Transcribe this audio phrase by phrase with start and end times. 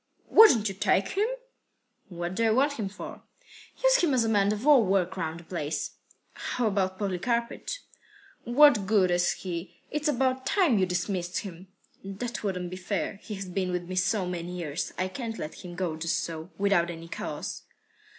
[0.29, 1.27] "Wouldn't you take him?"
[2.09, 3.21] "What do I want him for?"
[3.83, 5.91] "Use him as man of all work round the place."
[6.33, 7.77] "How about Polikarpych?"
[8.43, 9.77] "What good is he?
[9.91, 11.67] It's about time you dismissed him."
[12.03, 13.19] "That wouldn't be fair.
[13.21, 14.91] He has been with me so many years.
[14.97, 17.61] I can't let him go just so, without any cause."